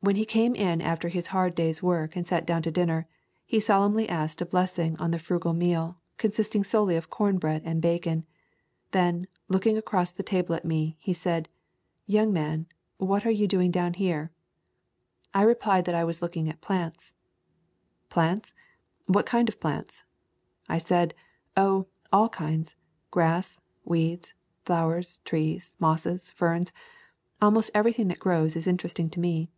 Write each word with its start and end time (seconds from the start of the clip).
When 0.00 0.14
he 0.14 0.24
came 0.24 0.54
in 0.54 0.80
after 0.80 1.08
his 1.08 1.26
hard 1.34 1.56
day's 1.56 1.82
work 1.82 2.14
and 2.14 2.24
sat 2.24 2.46
down 2.46 2.62
to 2.62 2.70
dinner, 2.70 3.08
he 3.44 3.58
solemnly 3.58 4.08
asked 4.08 4.40
a 4.40 4.46
blessing 4.46 4.96
on 4.98 5.10
the 5.10 5.18
frugal 5.18 5.52
meal, 5.52 5.98
consisting 6.18 6.62
solely 6.62 6.94
of 6.94 7.10
corn 7.10 7.36
bread 7.36 7.62
and 7.64 7.82
bacon. 7.82 8.24
Then, 8.92 9.26
looking 9.48 9.76
across 9.76 10.12
the 10.12 10.22
table 10.22 10.54
at 10.54 10.64
me, 10.64 10.96
he 11.00 11.12
said, 11.12 11.48
"Young 12.06 12.32
man, 12.32 12.66
what 12.98 13.26
are 13.26 13.30
you 13.32 13.48
doing 13.48 13.72
down 13.72 13.94
here?" 13.94 14.30
I 15.34 15.42
replied 15.42 15.84
that 15.86 15.96
I 15.96 16.04
was 16.04 16.22
looking 16.22 16.48
at 16.48 16.60
plants. 16.60 17.12
"Plants? 18.08 18.54
What 19.08 19.26
kind 19.26 19.48
of 19.48 19.58
plants?" 19.58 20.04
I 20.68 20.78
said, 20.78 21.12
"Oh, 21.56 21.88
all 22.12 22.28
kinds; 22.28 22.76
grass, 23.10 23.60
weeds, 23.84 24.32
flowers, 24.64 25.18
trees, 25.24 25.74
mosses, 25.80 26.30
ferns,— 26.30 26.72
almost 27.42 27.72
every 27.74 27.92
thing 27.92 28.06
that 28.08 28.20
grows 28.20 28.54
is 28.54 28.68
interesting 28.68 29.10
to 29.10 29.18
me." 29.20 29.50